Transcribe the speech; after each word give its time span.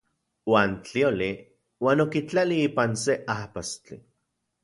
Uan 0.51 0.71
tlioli 0.85 1.27
uan 1.87 2.01
okitlali 2.05 2.57
ipan 2.69 2.91
se 3.03 3.13
ajpastli. 3.37 4.01